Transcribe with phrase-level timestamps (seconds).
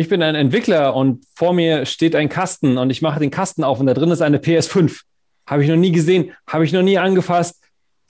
[0.00, 3.62] Ich bin ein Entwickler und vor mir steht ein Kasten und ich mache den Kasten
[3.62, 5.02] auf und da drin ist eine PS5.
[5.46, 7.62] Habe ich noch nie gesehen, habe ich noch nie angefasst.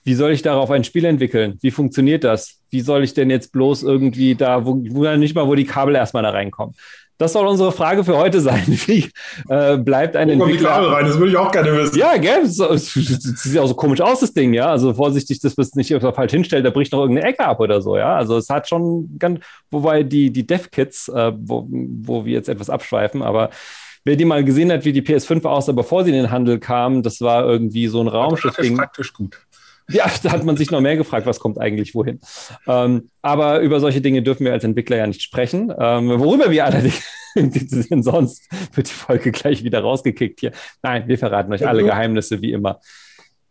[0.05, 1.59] Wie soll ich darauf ein Spiel entwickeln?
[1.63, 2.61] Wie funktioniert das?
[2.71, 5.97] Wie soll ich denn jetzt bloß irgendwie da, wo, wo nicht mal, wo die Kabel
[5.97, 6.77] erstmal da reinkommen?
[7.21, 8.65] Das soll unsere Frage für heute sein.
[8.67, 9.11] Wie
[9.51, 10.59] äh, bleibt ein Wo Entwickler?
[10.59, 11.05] Die Kabel rein?
[11.05, 11.99] Das würde ich auch gerne wissen.
[11.99, 12.45] Ja, gell?
[12.45, 12.57] Es
[12.95, 14.71] sieht auch so komisch aus, das Ding, ja.
[14.71, 17.83] Also vorsichtig, dass wir es nicht falsch hinstellt, da bricht noch irgendeine Ecke ab oder
[17.83, 18.17] so, ja.
[18.17, 22.71] Also es hat schon ganz, wobei die, die Dev-Kits, äh, wo, wo wir jetzt etwas
[22.71, 23.51] abschweifen, aber
[24.05, 27.03] wer die mal gesehen hat, wie die PS5 aussah, bevor sie in den Handel kam,
[27.03, 28.79] das war irgendwie so ein Raumschiff-Ding.
[28.79, 29.39] praktisch gut.
[29.91, 32.21] Ja, da hat man sich noch mehr gefragt, was kommt eigentlich wohin.
[32.67, 35.73] Ähm, aber über solche Dinge dürfen wir als Entwickler ja nicht sprechen.
[35.79, 37.03] Ähm, worüber wir allerdings
[37.35, 40.53] sind, sonst wird die Folge gleich wieder rausgekickt hier.
[40.83, 42.81] Nein, wir verraten euch alle Geheimnisse wie immer.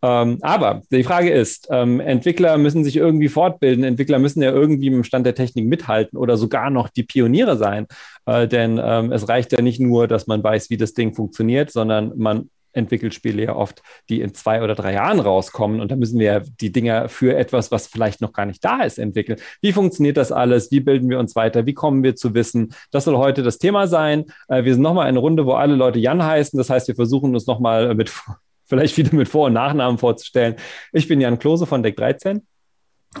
[0.02, 3.84] Ähm, aber die Frage ist, ähm, Entwickler müssen sich irgendwie fortbilden.
[3.84, 7.86] Entwickler müssen ja irgendwie dem Stand der Technik mithalten oder sogar noch die Pioniere sein.
[8.24, 11.70] Äh, denn ähm, es reicht ja nicht nur, dass man weiß, wie das Ding funktioniert,
[11.70, 15.80] sondern man entwickelt Spiele ja oft, die in zwei oder drei Jahren rauskommen.
[15.80, 18.82] Und da müssen wir ja die Dinger für etwas, was vielleicht noch gar nicht da
[18.82, 19.38] ist, entwickeln.
[19.60, 20.70] Wie funktioniert das alles?
[20.70, 21.66] Wie bilden wir uns weiter?
[21.66, 22.74] Wie kommen wir zu Wissen?
[22.90, 24.26] Das soll heute das Thema sein.
[24.48, 26.56] Äh, wir sind nochmal eine Runde, wo alle Leute Jan heißen.
[26.56, 28.12] Das heißt, wir versuchen uns nochmal mit,
[28.64, 30.56] vielleicht wieder mit Vor- und Nachnamen vorzustellen.
[30.92, 32.46] Ich bin Jan Klose von Deck 13.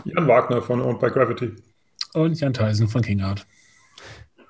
[0.04, 1.52] Jan Wagner von Owned by Gravity.
[2.14, 3.46] Und Jan Theisen von Kingart.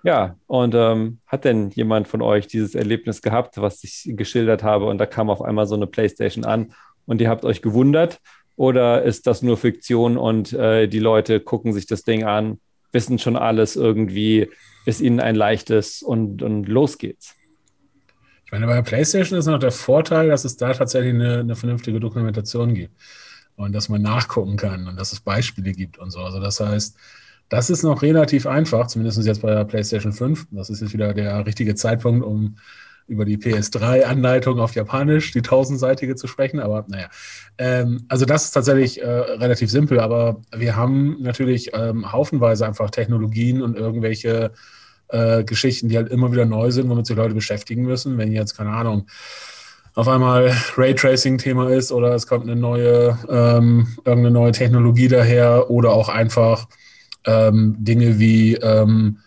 [0.03, 4.87] Ja, und ähm, hat denn jemand von euch dieses Erlebnis gehabt, was ich geschildert habe,
[4.87, 6.73] und da kam auf einmal so eine PlayStation an
[7.06, 8.19] und ihr habt euch gewundert?
[8.56, 12.61] Oder ist das nur Fiktion und äh, die Leute gucken sich das Ding an,
[12.93, 14.51] wissen schon alles irgendwie,
[14.87, 17.34] ist ihnen ein leichtes und, und los geht's?
[18.45, 21.56] Ich meine, bei der PlayStation ist noch der Vorteil, dass es da tatsächlich eine, eine
[21.56, 22.95] vernünftige Dokumentation gibt
[23.56, 26.21] und dass man nachgucken kann und dass es Beispiele gibt und so.
[26.21, 26.97] Also das heißt,
[27.51, 30.47] das ist noch relativ einfach, zumindest jetzt bei der PlayStation 5.
[30.53, 32.56] Das ist jetzt wieder der richtige Zeitpunkt, um
[33.09, 36.61] über die PS3-Anleitung auf Japanisch, die tausendseitige zu sprechen.
[36.61, 37.09] Aber naja,
[37.59, 39.99] ähm, also das ist tatsächlich äh, relativ simpel.
[39.99, 44.53] Aber wir haben natürlich ähm, haufenweise einfach Technologien und irgendwelche
[45.09, 48.17] äh, Geschichten, die halt immer wieder neu sind, womit sich Leute beschäftigen müssen.
[48.17, 49.09] Wenn jetzt, keine Ahnung,
[49.97, 55.91] auf einmal Raytracing-Thema ist oder es kommt eine neue, ähm, irgendeine neue Technologie daher oder
[55.91, 56.69] auch einfach
[57.25, 59.19] ähm, Dinge wie ähm,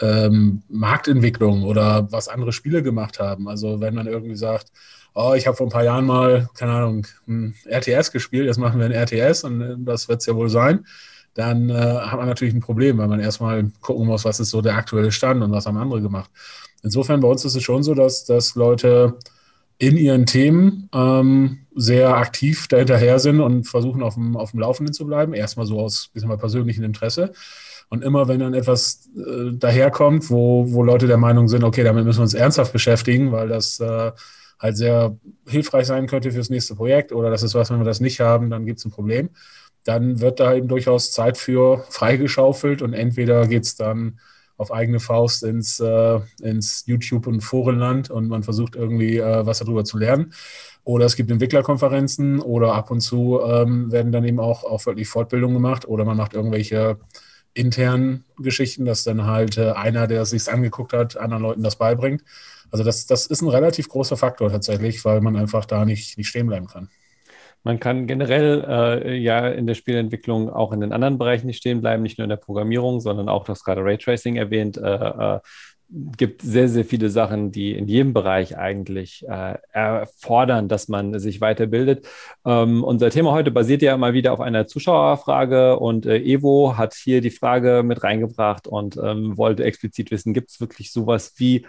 [0.00, 3.48] ähm, Marktentwicklung oder was andere Spiele gemacht haben.
[3.48, 4.72] Also wenn man irgendwie sagt,
[5.14, 8.78] oh, ich habe vor ein paar Jahren mal, keine Ahnung, ein RTS gespielt, jetzt machen
[8.78, 10.86] wir ein RTS und äh, das wird es ja wohl sein,
[11.34, 14.62] dann äh, hat man natürlich ein Problem, weil man erstmal gucken muss, was ist so
[14.62, 16.30] der aktuelle Stand und was haben andere gemacht.
[16.82, 19.18] Insofern bei uns ist es schon so, dass, dass Leute
[19.78, 24.94] in ihren Themen ähm, sehr aktiv dahinterher sind und versuchen auf dem, auf dem Laufenden
[24.94, 25.34] zu bleiben.
[25.34, 27.32] Erstmal so aus mal persönlichem Interesse.
[27.88, 32.04] Und immer wenn dann etwas äh, daherkommt, wo, wo Leute der Meinung sind, okay, damit
[32.04, 34.12] müssen wir uns ernsthaft beschäftigen, weil das äh,
[34.58, 35.16] halt sehr
[35.46, 38.50] hilfreich sein könnte fürs nächste Projekt oder das ist was, wenn wir das nicht haben,
[38.50, 39.30] dann gibt es ein Problem,
[39.84, 44.18] dann wird da eben durchaus Zeit für freigeschaufelt und entweder geht es dann
[44.56, 49.58] auf eigene Faust ins, äh, ins YouTube- und Forenland und man versucht irgendwie äh, was
[49.58, 50.32] darüber zu lernen.
[50.84, 55.08] Oder es gibt Entwicklerkonferenzen oder ab und zu ähm, werden dann eben auch, auch wirklich
[55.08, 56.98] Fortbildungen gemacht oder man macht irgendwelche
[57.54, 61.76] internen Geschichten, dass dann halt äh, einer, der es sich angeguckt hat, anderen Leuten das
[61.76, 62.22] beibringt.
[62.70, 66.28] Also das, das ist ein relativ großer Faktor tatsächlich, weil man einfach da nicht, nicht
[66.28, 66.88] stehen bleiben kann.
[67.66, 71.80] Man kann generell äh, ja in der Spielentwicklung auch in den anderen Bereichen nicht stehen
[71.80, 75.40] bleiben, nicht nur in der Programmierung, sondern auch, du hast gerade Raytracing erwähnt, äh, äh,
[75.88, 81.40] gibt sehr, sehr viele Sachen, die in jedem Bereich eigentlich äh, erfordern, dass man sich
[81.40, 82.06] weiterbildet.
[82.44, 86.94] Ähm, unser Thema heute basiert ja mal wieder auf einer Zuschauerfrage und äh, Evo hat
[86.94, 91.66] hier die Frage mit reingebracht und ähm, wollte explizit wissen, gibt es wirklich sowas wie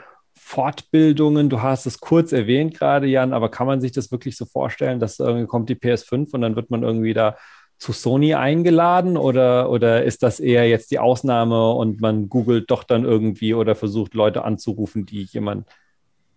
[0.48, 1.50] Fortbildungen.
[1.50, 4.98] Du hast es kurz erwähnt gerade, Jan, aber kann man sich das wirklich so vorstellen,
[4.98, 7.36] dass irgendwie kommt die PS5 und dann wird man irgendwie da
[7.80, 12.86] zu Sony eingeladen oder, oder ist das eher jetzt die Ausnahme und man googelt doch
[12.86, 15.68] dann irgendwie oder versucht Leute anzurufen, die jemand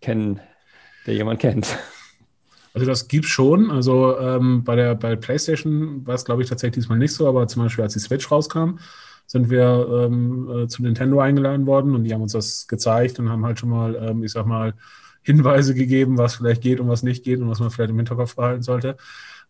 [0.00, 0.40] kennen,
[1.06, 1.78] der jemand kennt?
[2.74, 3.70] Also das gibt schon.
[3.70, 7.46] Also ähm, bei der bei PlayStation war es, glaube ich, tatsächlich diesmal nicht so, aber
[7.46, 8.78] zum Beispiel als die Switch rauskam,
[9.30, 13.28] sind wir ähm, äh, zu Nintendo eingeladen worden und die haben uns das gezeigt und
[13.28, 14.74] haben halt schon mal, ähm, ich sag mal,
[15.22, 18.34] Hinweise gegeben, was vielleicht geht und was nicht geht und was man vielleicht im Hinterkopf
[18.34, 18.96] behalten sollte.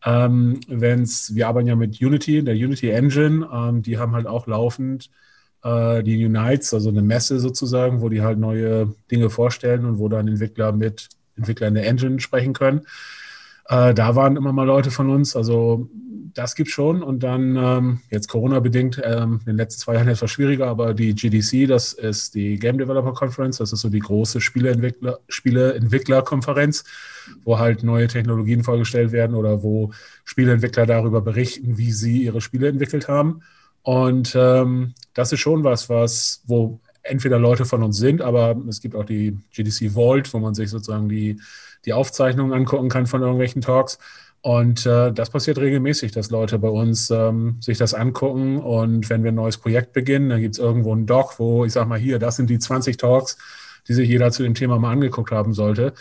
[0.05, 4.47] Ähm, wenn's, wir arbeiten ja mit Unity, der Unity Engine, ähm, die haben halt auch
[4.47, 5.09] laufend
[5.65, 10.11] äh, die Unites, also eine Messe sozusagen, wo die halt neue Dinge vorstellen und wo
[10.11, 12.83] dann Entwickler mit Entwicklern der Engine sprechen können.
[13.71, 15.89] Äh, da waren immer mal Leute von uns, also
[16.35, 17.03] das gibt schon.
[17.03, 21.15] Und dann ähm, jetzt Corona-bedingt, ähm, in den letzten zwei Jahren etwas schwieriger, aber die
[21.15, 26.85] GDC, das ist die Game Developer Conference, das ist so die große Spieleentwickler, Spieleentwicklerkonferenz,
[27.45, 29.93] wo halt neue Technologien vorgestellt werden oder wo
[30.25, 33.43] Spieleentwickler darüber berichten, wie sie ihre Spiele entwickelt haben.
[33.83, 38.81] Und ähm, das ist schon was, was, wo entweder Leute von uns sind, aber es
[38.81, 41.41] gibt auch die GDC Vault, wo man sich sozusagen die,
[41.85, 43.99] die Aufzeichnungen angucken kann von irgendwelchen Talks.
[44.43, 48.59] Und äh, das passiert regelmäßig, dass Leute bei uns ähm, sich das angucken.
[48.59, 51.73] Und wenn wir ein neues Projekt beginnen, dann gibt es irgendwo einen Doc, wo ich
[51.73, 53.37] sage mal, hier, das sind die 20 Talks,
[53.87, 55.93] die sich jeder zu dem Thema mal angeguckt haben sollte,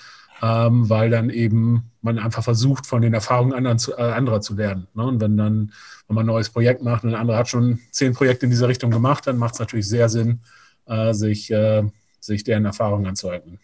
[0.42, 4.88] ähm, weil dann eben man einfach versucht, von den Erfahrungen zu, äh, anderer zu lernen.
[4.94, 5.04] Ne?
[5.04, 5.74] Und wenn dann,
[6.08, 8.70] wenn man ein neues Projekt macht und ein anderer hat schon zehn Projekte in dieser
[8.70, 10.40] Richtung gemacht, dann macht es natürlich sehr Sinn,
[10.86, 11.84] äh, sich, äh,
[12.22, 13.60] sich deren Erfahrungen anzueignen.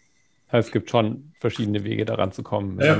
[0.50, 2.78] Es gibt schon verschiedene Wege, daran zu kommen.
[2.80, 2.96] Ja,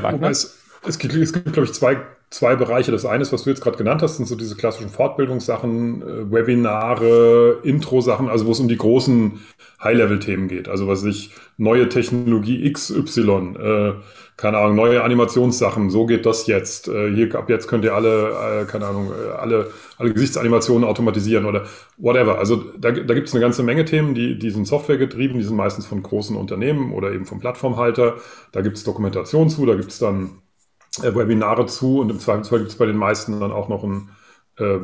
[0.87, 1.99] es gibt, es gibt, glaube ich, zwei,
[2.31, 2.93] zwei Bereiche.
[2.93, 6.31] Das eine ist, was du jetzt gerade genannt hast, sind so diese klassischen Fortbildungssachen, äh,
[6.31, 9.41] Webinare, Intro-Sachen, also wo es um die großen
[9.83, 10.69] High-Level-Themen geht.
[10.69, 13.93] Also was ich, neue Technologie XY, äh,
[14.37, 16.89] keine Ahnung, neue Animationssachen, so geht das jetzt.
[16.89, 21.47] Äh, hier ab jetzt könnt ihr alle, äh, keine Ahnung, äh, alle, alle Gesichtsanimationen automatisieren
[21.47, 21.65] oder
[21.97, 22.39] whatever.
[22.39, 25.45] Also da, da gibt es eine ganze Menge Themen, die, die sind Software getrieben, die
[25.45, 28.17] sind meistens von großen Unternehmen oder eben vom Plattformhalter.
[28.53, 30.43] Da gibt es Dokumentation zu, da gibt es dann
[31.03, 34.11] äh, Webinare zu und im Zweifelsfall gibt es bei den meisten dann auch noch ein,
[34.59, 34.81] äh,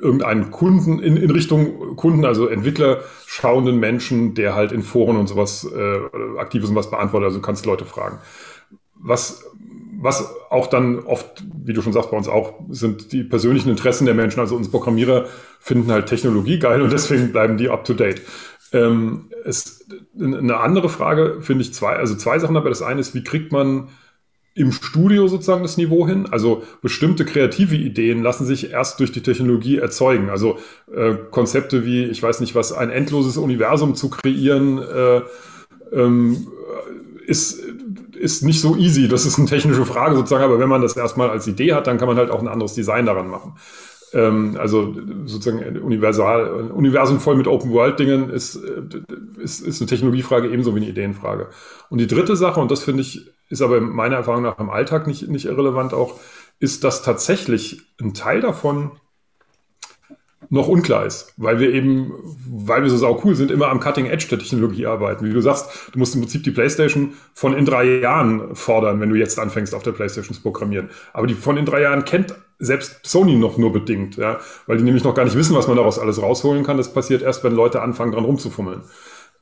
[0.00, 5.28] irgendeinen Kunden in, in Richtung Kunden, also Entwickler schauenden Menschen, der halt in Foren und
[5.28, 7.26] sowas äh, aktiv ist und was beantwortet.
[7.26, 8.18] Also du kannst Leute fragen.
[9.00, 9.44] Was,
[10.00, 14.06] was auch dann oft, wie du schon sagst, bei uns auch, sind die persönlichen Interessen
[14.06, 14.40] der Menschen.
[14.40, 15.26] Also uns Programmierer
[15.60, 18.22] finden halt Technologie geil und deswegen bleiben die up to date.
[18.72, 19.86] Ähm, es,
[20.20, 22.68] eine andere Frage finde ich zwei, also zwei Sachen dabei.
[22.68, 23.88] Das eine ist, wie kriegt man
[24.58, 26.26] im Studio sozusagen das Niveau hin.
[26.30, 30.30] Also bestimmte kreative Ideen lassen sich erst durch die Technologie erzeugen.
[30.30, 30.58] Also
[30.92, 35.20] äh, Konzepte wie, ich weiß nicht was, ein endloses Universum zu kreieren, äh,
[35.92, 36.48] ähm,
[37.24, 37.62] ist,
[38.18, 39.08] ist nicht so easy.
[39.08, 41.98] Das ist eine technische Frage sozusagen, aber wenn man das erstmal als Idee hat, dann
[41.98, 43.54] kann man halt auch ein anderes Design daran machen.
[44.12, 44.94] Ähm, also
[45.26, 48.82] sozusagen universal, Universum voll mit Open-World-Dingen ist, äh,
[49.42, 51.48] ist, ist eine Technologiefrage ebenso wie eine Ideenfrage.
[51.90, 55.06] Und die dritte Sache, und das finde ich ist aber meiner Erfahrung nach im Alltag
[55.06, 56.20] nicht, nicht irrelevant auch,
[56.60, 58.92] ist, dass tatsächlich ein Teil davon
[60.50, 62.12] noch unklar ist, weil wir eben,
[62.48, 65.26] weil wir so sau cool sind, immer am Cutting Edge der Technologie arbeiten.
[65.26, 69.10] Wie du sagst, du musst im Prinzip die PlayStation von in drei Jahren fordern, wenn
[69.10, 70.88] du jetzt anfängst, auf der PlayStation zu programmieren.
[71.12, 74.84] Aber die von in drei Jahren kennt selbst Sony noch nur bedingt, ja, weil die
[74.84, 76.76] nämlich noch gar nicht wissen, was man daraus alles rausholen kann.
[76.76, 78.82] Das passiert erst, wenn Leute anfangen, dran rumzufummeln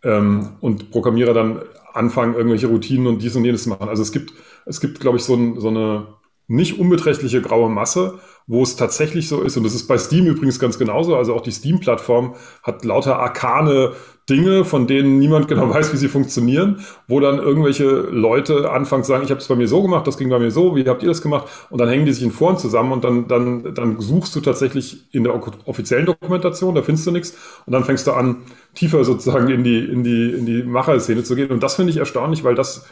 [0.02, 1.60] ähm, und Programmierer dann
[1.94, 3.88] anfangen, irgendwelche Routinen und dies und jenes zu machen.
[3.88, 4.32] Also es gibt,
[4.66, 6.06] es gibt, glaube ich, so, ein, so eine
[6.48, 9.56] nicht unbeträchtliche graue Masse, wo es tatsächlich so ist.
[9.56, 11.16] Und das ist bei Steam übrigens ganz genauso.
[11.16, 13.92] Also auch die Steam-Plattform hat lauter arkane
[14.28, 19.08] Dinge, von denen niemand genau weiß, wie sie funktionieren, wo dann irgendwelche Leute anfangen zu
[19.08, 21.02] sagen, ich habe es bei mir so gemacht, das ging bei mir so, wie habt
[21.02, 21.48] ihr das gemacht?
[21.70, 25.12] Und dann hängen die sich in Foren zusammen und dann, dann, dann suchst du tatsächlich
[25.12, 25.34] in der
[25.66, 28.42] offiziellen Dokumentation, da findest du nichts und dann fängst du an,
[28.74, 31.50] tiefer sozusagen in die, in die, in die Macherszene zu gehen.
[31.50, 32.86] Und das finde ich erstaunlich, weil das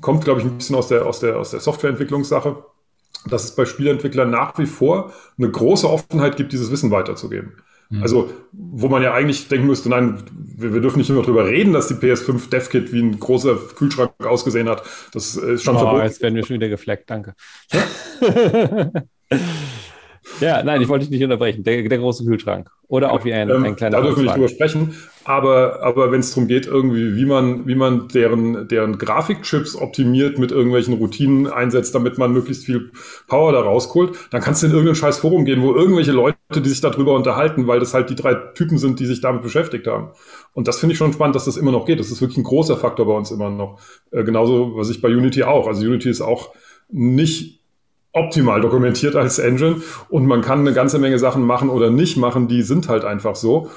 [0.00, 2.56] kommt, glaube ich, ein bisschen aus der, aus der, aus der Softwareentwicklungssache
[3.28, 7.54] dass es bei Spielentwicklern nach wie vor eine große Offenheit gibt, dieses Wissen weiterzugeben.
[7.92, 8.02] Mhm.
[8.02, 11.72] Also, wo man ja eigentlich denken müsste, nein, wir, wir, dürfen nicht nur darüber reden,
[11.72, 14.82] dass die PS5 DevKit wie ein großer Kühlschrank ausgesehen hat.
[15.12, 16.04] Das ist schon oh, verboten.
[16.04, 17.34] Jetzt werden wir schon wieder gefleckt, danke.
[20.40, 21.64] Ja, nein, ich wollte dich nicht unterbrechen.
[21.64, 22.70] Der, der große Kühlschrank.
[22.88, 24.94] Oder auch wie ein, ähm, ein kleiner Da dürfen wir nicht drüber sprechen.
[25.24, 30.38] Aber, aber wenn es darum geht, irgendwie, wie man, wie man deren, deren Grafikchips optimiert
[30.38, 32.90] mit irgendwelchen Routinen einsetzt, damit man möglichst viel
[33.28, 36.68] Power da rausholt, dann kannst du in irgendein scheiß Forum gehen, wo irgendwelche Leute, die
[36.68, 40.10] sich darüber unterhalten, weil das halt die drei Typen sind, die sich damit beschäftigt haben.
[40.52, 41.98] Und das finde ich schon spannend, dass das immer noch geht.
[41.98, 43.80] Das ist wirklich ein großer Faktor bei uns immer noch.
[44.10, 45.66] Äh, genauso, was ich bei Unity auch.
[45.66, 46.52] Also Unity ist auch
[46.90, 47.61] nicht
[48.12, 52.48] optimal dokumentiert als Engine und man kann eine ganze Menge Sachen machen oder nicht machen,
[52.48, 53.70] die sind halt einfach so.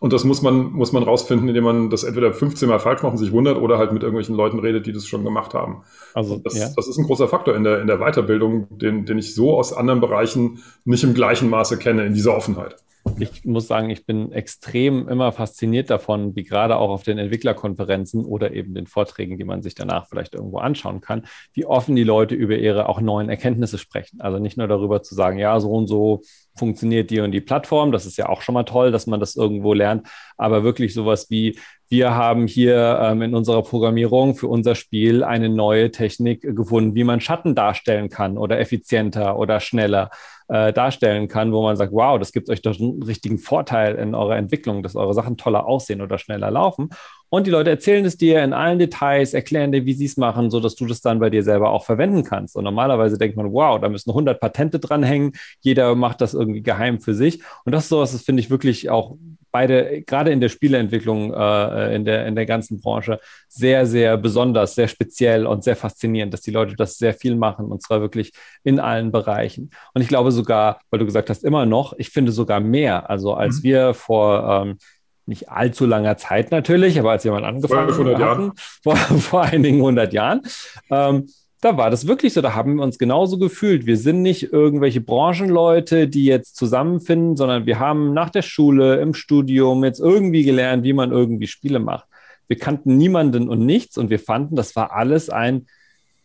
[0.00, 3.12] Und das muss man, muss man rausfinden, indem man das entweder 15 Mal falsch macht
[3.12, 5.82] und sich wundert oder halt mit irgendwelchen Leuten redet, die das schon gemacht haben.
[6.12, 6.68] Also das, ja.
[6.76, 9.72] das ist ein großer Faktor in der, in der Weiterbildung, den, den ich so aus
[9.72, 12.76] anderen Bereichen nicht im gleichen Maße kenne, in dieser Offenheit
[13.18, 18.24] ich muss sagen, ich bin extrem immer fasziniert davon, wie gerade auch auf den Entwicklerkonferenzen
[18.24, 22.04] oder eben den Vorträgen, die man sich danach vielleicht irgendwo anschauen kann, wie offen die
[22.04, 24.20] Leute über ihre auch neuen Erkenntnisse sprechen.
[24.20, 26.22] Also nicht nur darüber zu sagen, ja, so und so
[26.56, 27.92] funktioniert die und die Plattform.
[27.92, 30.08] Das ist ja auch schon mal toll, dass man das irgendwo lernt.
[30.36, 31.58] Aber wirklich sowas wie,
[31.88, 37.04] wir haben hier ähm, in unserer Programmierung für unser Spiel eine neue Technik gefunden, wie
[37.04, 40.10] man Schatten darstellen kann oder effizienter oder schneller
[40.48, 44.14] äh, darstellen kann, wo man sagt, wow, das gibt euch doch einen richtigen Vorteil in
[44.14, 46.90] eurer Entwicklung, dass eure Sachen toller aussehen oder schneller laufen.
[47.28, 50.50] Und die Leute erzählen es dir in allen Details, erklären dir, wie sie es machen,
[50.50, 52.56] sodass du das dann bei dir selber auch verwenden kannst.
[52.56, 57.00] Und normalerweise denkt man, wow, da müssen 100 Patente dranhängen, jeder macht das irgendwie geheim
[57.00, 57.42] für sich.
[57.64, 59.16] Und das ist sowas, das finde ich wirklich auch
[59.54, 64.74] beide, gerade in der Spieleentwicklung, äh, in, der, in der ganzen Branche, sehr, sehr besonders,
[64.74, 68.32] sehr speziell und sehr faszinierend, dass die Leute das sehr viel machen und zwar wirklich
[68.64, 69.70] in allen Bereichen.
[69.94, 73.08] Und ich glaube sogar, weil du gesagt hast, immer noch, ich finde sogar mehr.
[73.08, 73.62] Also als mhm.
[73.62, 74.78] wir vor ähm,
[75.24, 80.42] nicht allzu langer Zeit natürlich, aber als jemand angefangen hatten, vor, vor einigen hundert Jahren,
[80.90, 81.28] ähm,
[81.64, 82.42] da war das wirklich so.
[82.42, 83.86] Da haben wir uns genauso gefühlt.
[83.86, 89.14] Wir sind nicht irgendwelche Branchenleute, die jetzt zusammenfinden, sondern wir haben nach der Schule, im
[89.14, 92.06] Studium jetzt irgendwie gelernt, wie man irgendwie Spiele macht.
[92.48, 95.66] Wir kannten niemanden und nichts und wir fanden, das war alles ein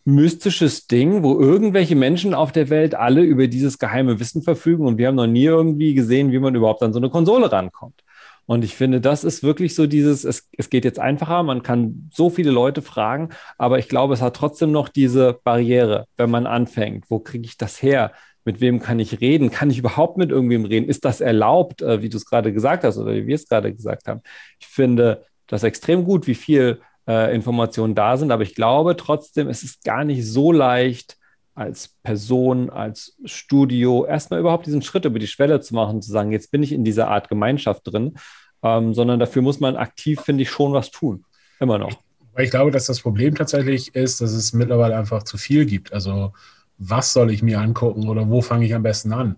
[0.04, 4.98] mystisches Ding, wo irgendwelche Menschen auf der Welt alle über dieses geheime Wissen verfügen und
[4.98, 8.02] wir haben noch nie irgendwie gesehen, wie man überhaupt an so eine Konsole rankommt.
[8.50, 12.10] Und ich finde, das ist wirklich so dieses, es, es geht jetzt einfacher, man kann
[12.12, 13.28] so viele Leute fragen,
[13.58, 17.04] aber ich glaube, es hat trotzdem noch diese Barriere, wenn man anfängt.
[17.10, 18.10] Wo kriege ich das her?
[18.44, 19.52] Mit wem kann ich reden?
[19.52, 20.88] Kann ich überhaupt mit irgendwem reden?
[20.88, 23.72] Ist das erlaubt, äh, wie du es gerade gesagt hast oder wie wir es gerade
[23.72, 24.20] gesagt haben?
[24.58, 29.46] Ich finde das extrem gut, wie viel äh, Informationen da sind, aber ich glaube trotzdem,
[29.46, 31.19] es ist gar nicht so leicht,
[31.54, 36.32] als Person, als Studio erstmal überhaupt diesen Schritt über die Schwelle zu machen, zu sagen,
[36.32, 38.14] jetzt bin ich in dieser Art Gemeinschaft drin
[38.62, 41.24] ähm, sondern dafür muss man aktiv, finde ich, schon was tun.
[41.60, 41.92] Immer noch.
[42.38, 45.92] Ich glaube, dass das Problem tatsächlich ist, dass es mittlerweile einfach zu viel gibt.
[45.92, 46.32] Also
[46.78, 49.36] was soll ich mir angucken oder wo fange ich am besten an?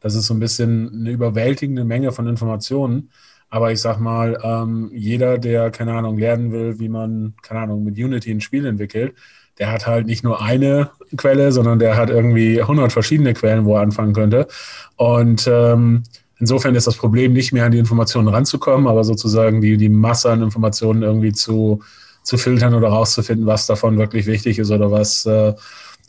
[0.00, 3.10] Das ist so ein bisschen eine überwältigende Menge von Informationen.
[3.48, 7.84] Aber ich sag mal, ähm, jeder, der, keine Ahnung, lernen will, wie man, keine Ahnung,
[7.84, 9.14] mit Unity ein Spiel entwickelt,
[9.58, 13.76] der hat halt nicht nur eine Quelle, sondern der hat irgendwie 100 verschiedene Quellen, wo
[13.76, 14.48] er anfangen könnte.
[14.96, 16.02] Und ähm,
[16.40, 20.30] Insofern ist das Problem nicht mehr an die Informationen ranzukommen, aber sozusagen die, die Masse
[20.30, 21.80] an Informationen irgendwie zu,
[22.22, 25.54] zu filtern oder rauszufinden, was davon wirklich wichtig ist oder was, äh,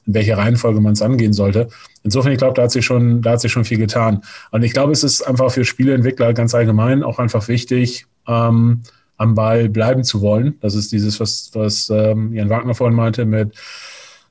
[0.05, 1.69] in welche Reihenfolge man es angehen sollte.
[2.03, 4.21] Insofern, ich glaube, da hat sich schon, da hat sich schon viel getan.
[4.51, 8.81] Und ich glaube, es ist einfach für Spieleentwickler ganz allgemein auch einfach wichtig, ähm,
[9.17, 10.57] am Ball bleiben zu wollen.
[10.61, 13.55] Das ist dieses, was, was ähm, Jan Wagner vorhin meinte mit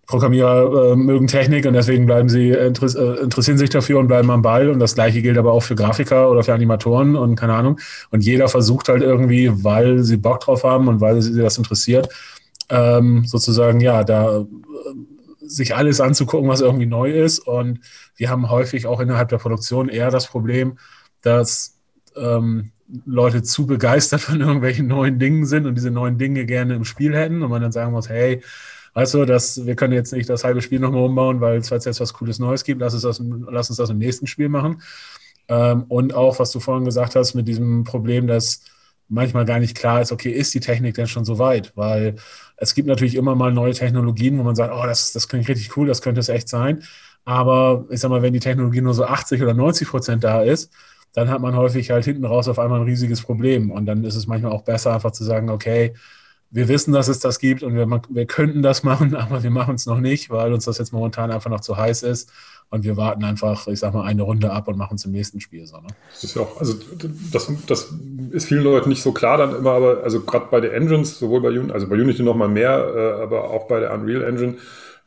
[0.06, 4.42] Programmierer äh, mögen Technik und deswegen bleiben sie äh, interessieren sich dafür und bleiben am
[4.42, 4.68] Ball.
[4.68, 7.80] Und das gleiche gilt aber auch für Grafiker oder für Animatoren und keine Ahnung.
[8.10, 12.08] Und jeder versucht halt irgendwie, weil sie Bock drauf haben und weil sie das interessiert,
[12.68, 14.44] ähm, sozusagen, ja, da äh,
[15.46, 17.38] sich alles anzugucken, was irgendwie neu ist.
[17.38, 17.80] Und
[18.16, 20.78] wir haben häufig auch innerhalb der Produktion eher das Problem,
[21.22, 21.78] dass
[22.16, 22.72] ähm,
[23.06, 27.14] Leute zu begeistert von irgendwelchen neuen Dingen sind und diese neuen Dinge gerne im Spiel
[27.16, 28.42] hätten und man dann sagen muss, hey,
[28.94, 32.00] Weißt du, dass wir können jetzt nicht das halbe Spiel nochmal umbauen, weil es jetzt
[32.00, 32.80] was Cooles Neues gibt.
[32.80, 34.82] Lass uns das, lass uns das im nächsten Spiel machen.
[35.48, 38.64] Ähm, und auch, was du vorhin gesagt hast, mit diesem Problem, dass
[39.08, 41.72] manchmal gar nicht klar ist, okay, ist die Technik denn schon so weit?
[41.76, 42.16] Weil
[42.56, 45.76] es gibt natürlich immer mal neue Technologien, wo man sagt, oh, das, das klingt richtig
[45.76, 46.84] cool, das könnte es echt sein.
[47.24, 50.72] Aber ich sag mal, wenn die Technologie nur so 80 oder 90 Prozent da ist,
[51.14, 53.70] dann hat man häufig halt hinten raus auf einmal ein riesiges Problem.
[53.70, 55.94] Und dann ist es manchmal auch besser, einfach zu sagen, okay,
[56.50, 59.76] wir wissen, dass es das gibt und wir, wir könnten das machen, aber wir machen
[59.76, 62.30] es noch nicht, weil uns das jetzt momentan einfach noch zu heiß ist.
[62.70, 65.40] Und wir warten einfach, ich sag mal, eine Runde ab und machen es im nächsten
[65.40, 65.64] Spiel.
[65.66, 65.88] So, ne?
[66.12, 66.74] Das ist ja auch, also
[67.30, 67.94] das, das
[68.30, 71.40] ist vielen Leuten nicht so klar dann immer, aber also gerade bei den Engines, sowohl
[71.40, 74.56] bei Unity, also bei Unity noch mal mehr, äh, aber auch bei der Unreal Engine,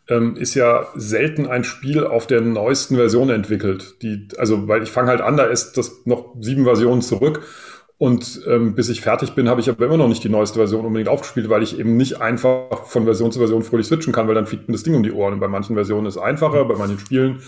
[0.10, 4.02] ähm, ist ja selten ein Spiel auf der neuesten Version entwickelt.
[4.02, 7.42] Die, also, weil ich fange halt an, da ist das noch sieben Versionen zurück
[8.00, 10.86] und ähm, bis ich fertig bin, habe ich aber immer noch nicht die neueste Version
[10.86, 14.36] unbedingt aufgespielt, weil ich eben nicht einfach von Version zu Version fröhlich switchen kann, weil
[14.36, 15.34] dann fliegt mir das Ding um die Ohren.
[15.34, 17.42] Und bei manchen Versionen ist es einfacher, bei manchen Spielen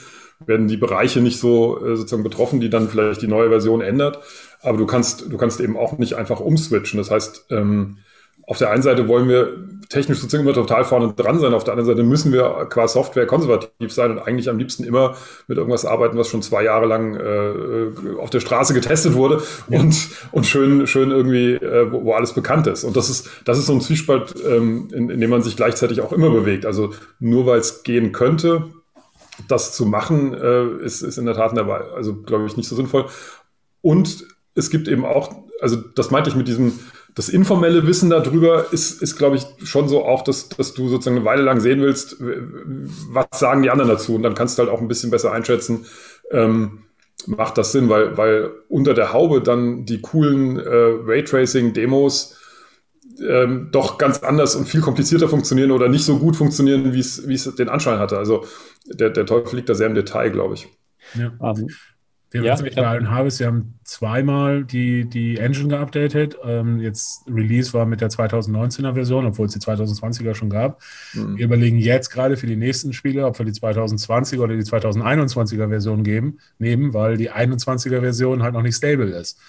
[0.45, 4.19] werden die Bereiche nicht so äh, sozusagen betroffen, die dann vielleicht die neue Version ändert.
[4.61, 6.97] Aber du kannst, du kannst eben auch nicht einfach umswitchen.
[6.97, 7.97] Das heißt, ähm,
[8.47, 11.73] auf der einen Seite wollen wir technisch sozusagen immer total vorne dran sein, auf der
[11.73, 15.15] anderen Seite müssen wir qua Software konservativ sein und eigentlich am liebsten immer
[15.47, 19.79] mit irgendwas arbeiten, was schon zwei Jahre lang äh, auf der Straße getestet wurde ja.
[19.79, 22.83] und, und schön, schön irgendwie, äh, wo, wo, alles bekannt ist.
[22.83, 26.01] Und das ist, das ist so ein Zwiespalt, ähm, in, in dem man sich gleichzeitig
[26.01, 26.67] auch immer bewegt.
[26.67, 28.65] Also nur weil es gehen könnte,
[29.47, 32.75] das zu machen, äh, ist, ist in der Tat dabei, also glaube ich nicht so
[32.75, 33.05] sinnvoll.
[33.81, 36.79] Und es gibt eben auch, also das meinte ich mit diesem,
[37.19, 41.17] das informelle Wissen darüber ist, ist glaube ich, schon so auch, dass, dass du sozusagen
[41.17, 44.71] eine Weile lang sehen willst, was sagen die anderen dazu und dann kannst du halt
[44.71, 45.85] auch ein bisschen besser einschätzen,
[46.31, 46.85] ähm,
[47.27, 52.37] macht das Sinn, weil, weil unter der Haube dann die coolen äh, Raytracing-Demos
[53.27, 57.55] ähm, doch ganz anders und viel komplizierter funktionieren oder nicht so gut funktionieren, wie es
[57.55, 58.17] den Anschein hatte.
[58.17, 58.45] Also
[58.85, 60.69] der, der Teufel liegt da sehr im Detail, glaube ich.
[61.15, 61.33] Ja.
[61.39, 61.67] Um, ähm,
[62.31, 66.37] wir ja, bei Allen Harvest, wir haben zweimal die, die Engine geupdatet.
[66.43, 70.79] Ähm, jetzt Release war mit der 2019er Version, obwohl es die 2020er schon gab.
[71.13, 71.37] Mhm.
[71.37, 75.69] Wir überlegen jetzt gerade für die nächsten Spiele, ob wir die 2020er oder die 2021er
[75.69, 79.39] Version geben, nehmen, weil die 21er Version halt noch nicht stable ist.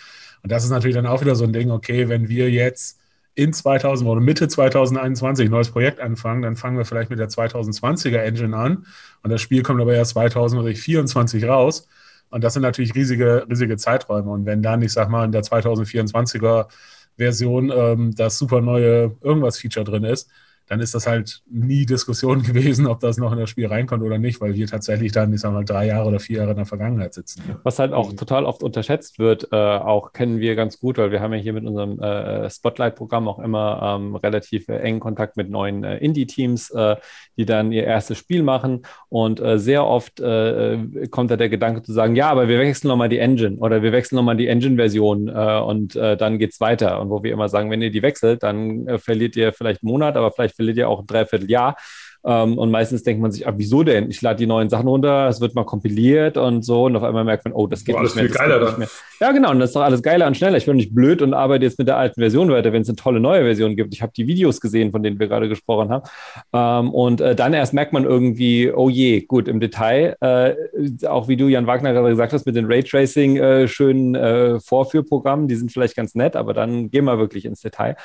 [0.42, 2.99] Und das ist natürlich dann auch wieder so ein Ding, okay, wenn wir jetzt
[3.34, 7.28] in 2000 oder Mitte 2021 ein neues Projekt anfangen, dann fangen wir vielleicht mit der
[7.28, 8.87] 2020er Engine an
[9.22, 11.87] und das Spiel kommt aber erst 2024 raus.
[12.30, 14.30] Und das sind natürlich riesige, riesige Zeiträume.
[14.30, 16.68] Und wenn dann, ich sag mal, in der 2024er
[17.16, 20.30] Version ähm, das super neue irgendwas-Feature drin ist,
[20.70, 24.18] dann ist das halt nie Diskussion gewesen, ob das noch in das Spiel reinkommt oder
[24.18, 26.66] nicht, weil wir tatsächlich dann, ich sag mal, drei Jahre oder vier Jahre in der
[26.66, 27.42] Vergangenheit sitzen.
[27.64, 31.20] Was halt auch total oft unterschätzt wird, äh, auch kennen wir ganz gut, weil wir
[31.20, 35.50] haben ja hier mit unserem äh, Spotlight-Programm auch immer ähm, relativ äh, engen Kontakt mit
[35.50, 36.96] neuen äh, Indie-Teams, äh,
[37.36, 40.20] die dann ihr erstes Spiel machen und äh, sehr oft
[41.10, 43.92] kommt da der Gedanke zu sagen, ja, aber wir wechseln nochmal die Engine oder wir
[43.92, 47.00] wechseln nochmal die Engine-Version und dann geht's weiter.
[47.00, 50.16] Und wo wir immer sagen, wenn ihr die wechselt, dann verliert ihr vielleicht einen Monat,
[50.16, 51.76] aber vielleicht verliert ihr auch ein Dreivierteljahr.
[52.23, 54.11] Ähm, und meistens denkt man sich, ah, wieso denn?
[54.11, 56.85] Ich lade die neuen Sachen runter, es wird mal kompiliert und so.
[56.85, 58.26] Und auf einmal merkt man, oh, das geht nicht mehr.
[58.26, 58.88] Viel geiler nicht mehr.
[59.21, 59.50] Ja, genau.
[59.50, 60.59] Und das ist doch alles geiler und schneller.
[60.59, 62.97] Ich bin nicht blöd und arbeite jetzt mit der alten Version weiter, wenn es eine
[62.97, 63.95] tolle neue Version gibt.
[63.95, 66.05] Ich habe die Videos gesehen, von denen wir gerade gesprochen haben.
[66.52, 70.55] Ähm, und äh, dann erst merkt man irgendwie, oh je, gut, im Detail, äh,
[71.07, 75.49] auch wie du, Jan Wagner, gerade gesagt hast, mit den Raytracing äh, schönen äh, Vorführprogrammen,
[75.49, 77.97] die sind vielleicht ganz nett, aber dann gehen wir wirklich ins Detail.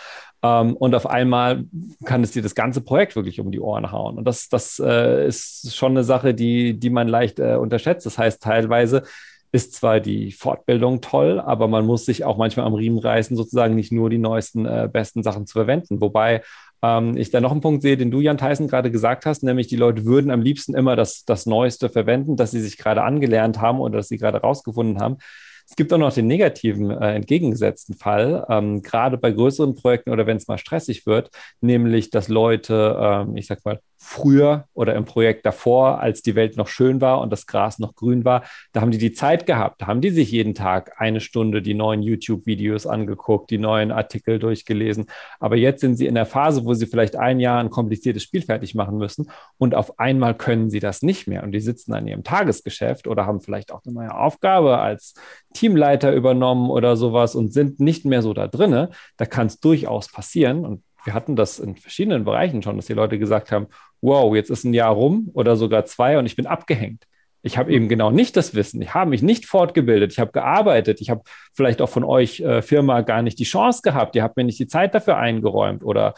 [0.45, 1.65] Ähm, und auf einmal
[2.03, 4.17] kann es dir das ganze Projekt wirklich um die Ohren hauen.
[4.17, 8.05] Und das, das äh, ist schon eine Sache, die, die man leicht äh, unterschätzt.
[8.05, 9.03] Das heißt, teilweise
[9.51, 13.73] ist zwar die Fortbildung toll, aber man muss sich auch manchmal am Riemen reißen, sozusagen
[13.73, 16.01] nicht nur die neuesten, äh, besten Sachen zu verwenden.
[16.01, 16.43] Wobei
[16.83, 19.67] ähm, ich da noch einen Punkt sehe, den du, Jan Tyson, gerade gesagt hast, nämlich
[19.67, 23.61] die Leute würden am liebsten immer das, das Neueste verwenden, das sie sich gerade angelernt
[23.61, 25.17] haben oder das sie gerade rausgefunden haben.
[25.67, 30.27] Es gibt auch noch den negativen, äh, entgegengesetzten Fall, ähm, gerade bei größeren Projekten oder
[30.27, 31.29] wenn es mal stressig wird,
[31.61, 36.57] nämlich, dass Leute, ähm, ich sag mal, früher oder im Projekt davor, als die Welt
[36.57, 39.81] noch schön war und das Gras noch grün war, da haben die die Zeit gehabt.
[39.81, 44.37] Da haben die sich jeden Tag eine Stunde die neuen YouTube-Videos angeguckt, die neuen Artikel
[44.37, 45.07] durchgelesen.
[45.39, 48.43] Aber jetzt sind sie in der Phase, wo sie vielleicht ein Jahr ein kompliziertes Spiel
[48.43, 51.41] fertig machen müssen und auf einmal können sie das nicht mehr.
[51.41, 55.15] Und die sitzen an ihrem Tagesgeschäft oder haben vielleicht auch eine neue Aufgabe als
[55.55, 58.91] Teamleiter übernommen oder sowas und sind nicht mehr so da drinne.
[59.17, 60.63] Da kann es durchaus passieren.
[60.63, 63.67] Und wir hatten das in verschiedenen Bereichen schon, dass die Leute gesagt haben,
[64.01, 67.05] wow, jetzt ist ein Jahr rum oder sogar zwei und ich bin abgehängt.
[67.43, 68.81] Ich habe eben genau nicht das Wissen.
[68.81, 70.11] Ich habe mich nicht fortgebildet.
[70.11, 70.99] Ich habe gearbeitet.
[70.99, 71.21] Ich habe
[71.53, 74.15] vielleicht auch von euch äh, Firma gar nicht die Chance gehabt.
[74.15, 76.15] Ihr habt mir nicht die Zeit dafür eingeräumt oder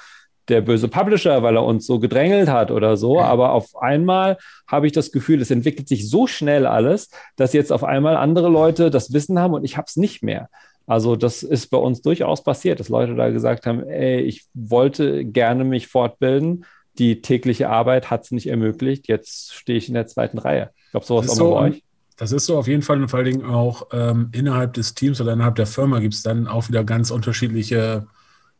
[0.47, 3.19] der böse Publisher, weil er uns so gedrängelt hat oder so.
[3.19, 7.73] Aber auf einmal habe ich das Gefühl, es entwickelt sich so schnell alles, dass jetzt
[7.73, 10.49] auf einmal andere Leute das Wissen haben und ich habe es nicht mehr.
[10.87, 15.25] Also das ist bei uns durchaus passiert, dass Leute da gesagt haben, ey, ich wollte
[15.25, 16.65] gerne mich fortbilden,
[16.97, 20.71] die tägliche Arbeit hat es nicht ermöglicht, jetzt stehe ich in der zweiten Reihe.
[20.85, 21.83] Ich glaube, sowas auch so, bei euch.
[22.15, 25.19] Das ist so auf jeden Fall und vor allen Dingen auch ähm, innerhalb des Teams
[25.21, 28.07] oder innerhalb der Firma gibt es dann auch wieder ganz unterschiedliche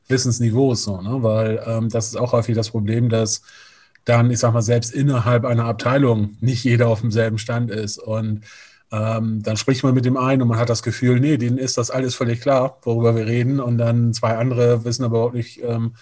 [0.10, 1.24] Wissensniveaus, so, ne?
[1.24, 3.42] weil ähm, das ist auch häufig das Problem, dass
[4.04, 8.42] dann, ich sag mal, selbst innerhalb einer Abteilung nicht jeder auf demselben Stand ist und
[8.92, 11.78] ähm, dann spricht man mit dem einen und man hat das Gefühl, nee, denen ist
[11.78, 15.62] das alles völlig klar, worüber wir reden und dann zwei andere wissen aber auch nicht,
[15.64, 15.96] ähm,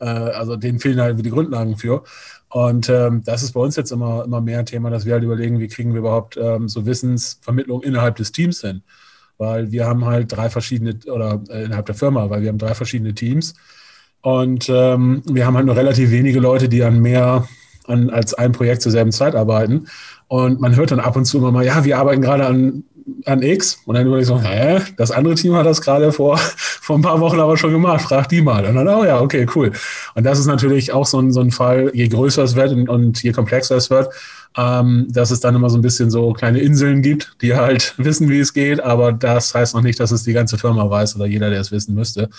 [0.00, 2.02] äh, also denen fehlen halt die Grundlagen für.
[2.48, 5.24] Und ähm, das ist bei uns jetzt immer, immer mehr ein Thema, dass wir halt
[5.24, 8.82] überlegen, wie kriegen wir überhaupt ähm, so Wissensvermittlung innerhalb des Teams hin.
[9.38, 12.74] Weil wir haben halt drei verschiedene, oder äh, innerhalb der Firma, weil wir haben drei
[12.74, 13.54] verschiedene Teams.
[14.22, 17.48] Und ähm, wir haben halt nur relativ wenige Leute, die an mehr
[17.86, 19.86] an, als ein Projekt zur selben Zeit arbeiten.
[20.28, 22.84] Und man hört dann ab und zu immer mal, ja, wir arbeiten gerade an
[23.26, 26.38] an X und dann überlege ich so, hä, das andere Team hat das gerade vor,
[26.56, 28.64] vor ein paar Wochen aber schon gemacht, frag die mal.
[28.64, 29.72] Und dann, oh ja, okay, cool.
[30.14, 32.88] Und das ist natürlich auch so ein, so ein Fall, je größer es wird und,
[32.88, 34.08] und je komplexer es wird,
[34.56, 38.28] ähm, dass es dann immer so ein bisschen so kleine Inseln gibt, die halt wissen,
[38.28, 41.26] wie es geht, aber das heißt noch nicht, dass es die ganze Firma weiß oder
[41.26, 42.30] jeder, der es wissen müsste.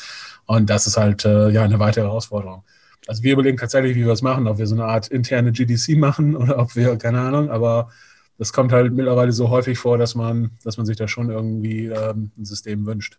[0.45, 2.63] Und das ist halt äh, ja eine weitere Herausforderung.
[3.07, 5.97] Also wir überlegen tatsächlich, wie wir es machen, ob wir so eine Art interne GDC
[5.97, 7.89] machen oder ob wir, keine Ahnung, aber
[8.37, 11.85] das kommt halt mittlerweile so häufig vor, dass man, dass man sich da schon irgendwie
[11.85, 13.17] ähm, ein System wünscht.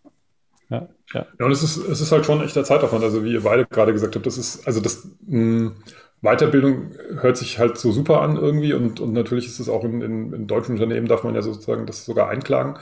[0.69, 1.25] Ja, ja.
[1.39, 3.03] ja und es ist, es ist halt schon echter Zeitaufwand.
[3.03, 5.75] Also wie ihr beide gerade gesagt habt, das ist, also das, mh, hm,
[6.21, 10.01] Weiterbildung hört sich halt so super an irgendwie und, und natürlich ist es auch in,
[10.01, 12.77] in, in deutschen Unternehmen, darf man ja sozusagen das sogar einklagen.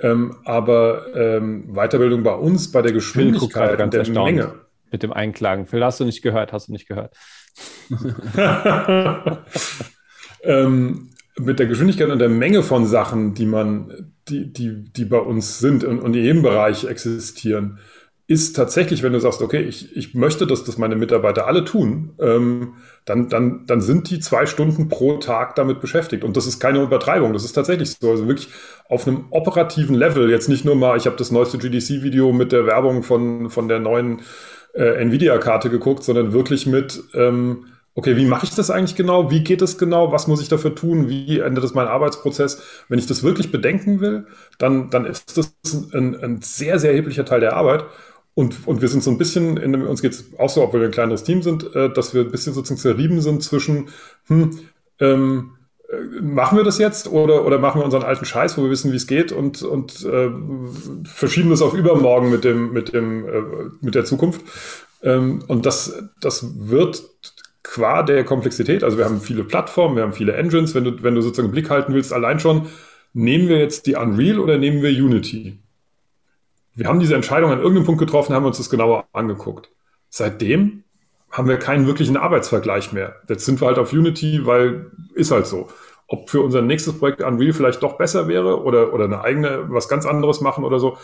[0.00, 4.36] Ähm, aber ähm, Weiterbildung bei uns, bei der Geschwindigkeit und der erstaunt.
[4.36, 4.54] Menge.
[4.90, 5.66] Mit dem Einklagen.
[5.66, 7.14] Phil, hast du nicht gehört, hast du nicht gehört.
[10.42, 15.18] ähm, mit der Geschwindigkeit und der Menge von Sachen, die man, die, die, die bei
[15.18, 17.78] uns sind und, und in jedem Bereich existieren,
[18.30, 22.12] ist tatsächlich, wenn du sagst, okay, ich, ich möchte, dass das meine Mitarbeiter alle tun,
[22.20, 22.74] ähm,
[23.06, 26.24] dann, dann, dann sind die zwei Stunden pro Tag damit beschäftigt.
[26.24, 28.10] Und das ist keine Übertreibung, das ist tatsächlich so.
[28.10, 28.50] Also wirklich
[28.90, 32.66] auf einem operativen Level, jetzt nicht nur mal, ich habe das neueste GDC-Video mit der
[32.66, 34.20] Werbung von, von der neuen
[34.78, 39.30] äh, Nvidia-Karte geguckt, sondern wirklich mit, ähm, okay, wie mache ich das eigentlich genau?
[39.30, 40.12] Wie geht es genau?
[40.12, 41.08] Was muss ich dafür tun?
[41.08, 42.62] Wie endet das mein Arbeitsprozess?
[42.88, 44.26] Wenn ich das wirklich bedenken will,
[44.58, 45.52] dann, dann ist das
[45.92, 47.84] ein, ein sehr, sehr erheblicher Teil der Arbeit.
[48.34, 50.86] Und, und wir sind so ein bisschen, in, uns geht es auch so, obwohl wir
[50.86, 53.88] ein kleineres Team sind, äh, dass wir ein bisschen sozusagen zerrieben sind zwischen,
[54.28, 54.60] hm,
[55.00, 55.57] ähm, äh,
[56.20, 58.96] machen wir das jetzt oder, oder machen wir unseren alten Scheiß, wo wir wissen, wie
[58.96, 60.30] es geht und, und äh,
[61.04, 63.42] verschieben das auf übermorgen mit, dem, mit, dem, äh,
[63.80, 64.42] mit der Zukunft.
[65.02, 67.02] Ähm, und das, das wird
[67.62, 71.14] qua der Komplexität, also wir haben viele Plattformen, wir haben viele Engines, wenn du, wenn
[71.14, 72.66] du sozusagen einen Blick halten willst, allein schon,
[73.12, 75.58] nehmen wir jetzt die Unreal oder nehmen wir Unity?
[76.78, 79.68] wir haben diese Entscheidung an irgendeinem Punkt getroffen, haben uns das genauer angeguckt.
[80.10, 80.84] Seitdem
[81.30, 83.16] haben wir keinen wirklichen Arbeitsvergleich mehr.
[83.28, 85.68] Jetzt sind wir halt auf Unity, weil ist halt so.
[86.06, 89.88] Ob für unser nächstes Projekt Unreal vielleicht doch besser wäre oder, oder eine eigene, was
[89.88, 90.96] ganz anderes machen oder so,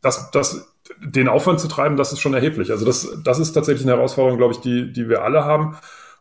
[0.00, 2.70] das, das, den Aufwand zu treiben, das ist schon erheblich.
[2.70, 5.76] Also das, das ist tatsächlich eine Herausforderung, glaube ich, die, die wir alle haben.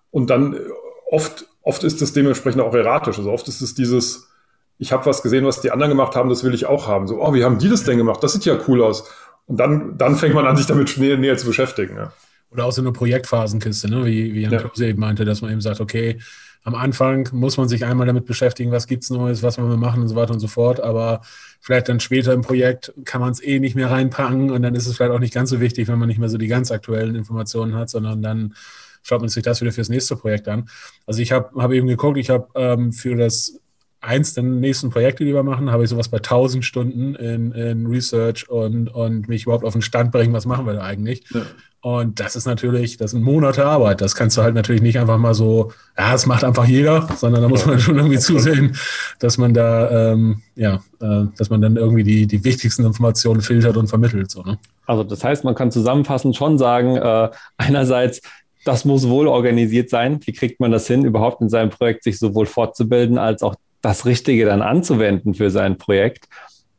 [0.10, 0.58] Und dann
[1.06, 3.18] oft, oft ist es dementsprechend auch erratisch.
[3.18, 4.32] Also oft ist es dieses,
[4.80, 7.08] ich habe was gesehen, was die anderen gemacht haben, das will ich auch haben.
[7.08, 8.24] So, oh, wie haben die das denn gemacht?
[8.24, 9.10] Das sieht ja cool aus.
[9.46, 11.98] Und dann, dann fängt man an, sich damit näher, näher zu beschäftigen.
[11.98, 12.14] Ja.
[12.54, 14.06] Oder auch so eine Projektphasenkiste, ne?
[14.06, 14.86] wie, wie Jan ja.
[14.86, 16.20] eben meinte, dass man eben sagt, okay,
[16.64, 19.78] am Anfang muss man sich einmal damit beschäftigen, was gibt es Neues, was wollen wir
[19.78, 20.80] machen und so weiter und so fort.
[20.80, 21.22] Aber
[21.60, 24.88] vielleicht dann später im Projekt kann man es eh nicht mehr reinpacken und dann ist
[24.88, 27.16] es vielleicht auch nicht ganz so wichtig, wenn man nicht mehr so die ganz aktuellen
[27.16, 28.54] Informationen hat, sondern dann
[29.02, 30.70] schaut man sich das wieder fürs nächste Projekt an.
[31.06, 33.60] Also ich habe hab eben geguckt, ich habe ähm, für das
[34.04, 37.88] eins der nächsten Projekte, die wir machen, habe ich sowas bei 1000 Stunden in, in
[37.88, 41.24] Research und, und mich überhaupt auf den Stand bringen, was machen wir da eigentlich.
[41.34, 41.42] Ja.
[41.82, 44.00] Und das ist natürlich, das sind Monate Arbeit.
[44.00, 47.42] Das kannst du halt natürlich nicht einfach mal so, ja, das macht einfach jeder, sondern
[47.42, 48.78] da muss man schon irgendwie zusehen,
[49.20, 53.76] dass man da, ähm, ja, äh, dass man dann irgendwie die, die wichtigsten Informationen filtert
[53.76, 54.32] und vermittelt.
[54.32, 54.60] So, ne?
[54.86, 58.22] Also das heißt, man kann zusammenfassend schon sagen, äh, einerseits,
[58.64, 60.22] das muss wohl organisiert sein.
[60.24, 64.08] Wie kriegt man das hin, überhaupt in seinem Projekt sich sowohl fortzubilden als auch das
[64.08, 66.28] Richtige dann anzuwenden für sein Projekt.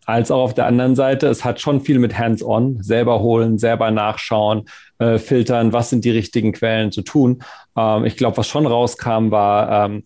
[0.07, 3.91] Als auch auf der anderen Seite, es hat schon viel mit Hands-on, selber holen, selber
[3.91, 4.65] nachschauen,
[4.99, 7.43] äh, filtern, was sind die richtigen Quellen zu tun.
[7.77, 10.03] Ähm, ich glaube, was schon rauskam, war, ähm,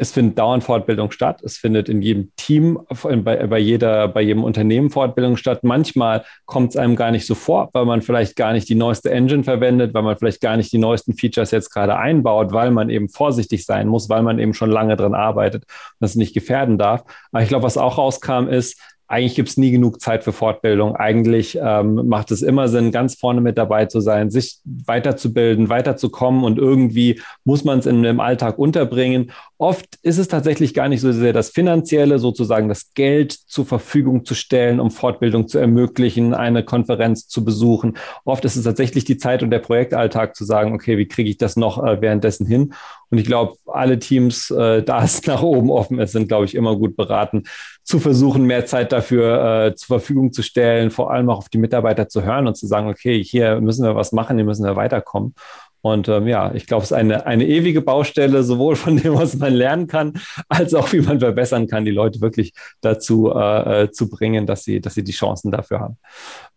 [0.00, 1.42] es findet dauernd Fortbildung statt.
[1.42, 5.62] Es findet in jedem Team, bei, bei, jeder, bei jedem Unternehmen Fortbildung statt.
[5.62, 9.10] Manchmal kommt es einem gar nicht so vor, weil man vielleicht gar nicht die neueste
[9.10, 12.88] Engine verwendet, weil man vielleicht gar nicht die neuesten Features jetzt gerade einbaut, weil man
[12.88, 16.78] eben vorsichtig sein muss, weil man eben schon lange dran arbeitet und das nicht gefährden
[16.78, 17.04] darf.
[17.30, 18.80] Aber ich glaube, was auch rauskam, ist,
[19.10, 20.94] eigentlich gibt es nie genug Zeit für Fortbildung.
[20.94, 26.44] Eigentlich ähm, macht es immer Sinn, ganz vorne mit dabei zu sein, sich weiterzubilden, weiterzukommen
[26.44, 29.32] und irgendwie muss man es in dem Alltag unterbringen.
[29.58, 34.24] Oft ist es tatsächlich gar nicht so sehr das Finanzielle, sozusagen das Geld zur Verfügung
[34.24, 37.96] zu stellen, um Fortbildung zu ermöglichen, eine Konferenz zu besuchen.
[38.24, 41.36] Oft ist es tatsächlich die Zeit und der Projektalltag zu sagen, okay, wie kriege ich
[41.36, 42.74] das noch äh, währenddessen hin?
[43.10, 46.54] Und ich glaube, alle Teams, äh, da es nach oben offen ist, sind, glaube ich,
[46.54, 47.42] immer gut beraten,
[47.82, 51.58] zu versuchen, mehr Zeit dafür äh, zur Verfügung zu stellen, vor allem auch auf die
[51.58, 54.76] Mitarbeiter zu hören und zu sagen, okay, hier müssen wir was machen, hier müssen wir
[54.76, 55.34] weiterkommen.
[55.82, 59.36] Und ähm, ja, ich glaube, es ist eine, eine ewige Baustelle, sowohl von dem, was
[59.36, 60.14] man lernen kann,
[60.48, 64.64] als auch wie man verbessern kann, die Leute wirklich dazu äh, äh zu bringen, dass
[64.64, 65.96] sie, dass sie die Chancen dafür haben.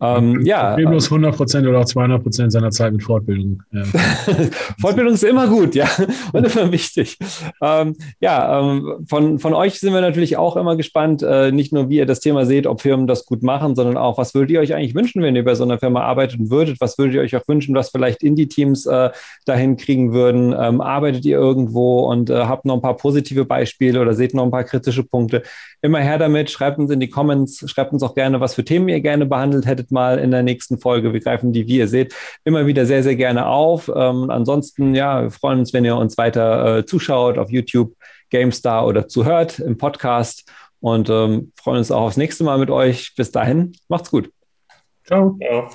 [0.01, 0.69] Ähm, ja.
[0.69, 3.63] Problemlos 100 Prozent oder auch 200 Prozent seiner Zeit mit Fortbildung.
[3.71, 3.83] Ja.
[4.81, 5.87] Fortbildung ist immer gut, ja,
[6.33, 7.17] und immer wichtig.
[7.61, 11.89] Ähm, ja, ähm, von, von euch sind wir natürlich auch immer gespannt, äh, nicht nur,
[11.89, 14.59] wie ihr das Thema seht, ob Firmen das gut machen, sondern auch, was würdet ihr
[14.59, 16.81] euch eigentlich wünschen, wenn ihr bei so einer Firma arbeiten würdet?
[16.81, 19.11] Was würdet ihr euch auch wünschen, was vielleicht Indie-Teams äh,
[19.45, 20.55] dahin kriegen würden?
[20.57, 24.43] Ähm, arbeitet ihr irgendwo und äh, habt noch ein paar positive Beispiele oder seht noch
[24.43, 25.43] ein paar kritische Punkte?
[25.81, 28.89] Immer her damit, schreibt uns in die Comments, schreibt uns auch gerne, was für Themen
[28.89, 31.13] ihr gerne behandelt hättet mal in der nächsten Folge.
[31.13, 33.91] Wir greifen die, wie ihr seht, immer wieder sehr, sehr gerne auf.
[33.93, 37.93] Ähm, ansonsten, ja, wir freuen uns, wenn ihr uns weiter äh, zuschaut auf YouTube,
[38.29, 40.49] GameStar oder zuhört im Podcast
[40.79, 43.13] und ähm, freuen uns auch aufs nächste Mal mit euch.
[43.15, 44.29] Bis dahin, macht's gut.
[45.05, 45.37] Ciao.
[45.39, 45.69] Ja.